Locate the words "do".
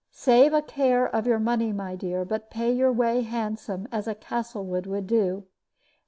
5.05-5.45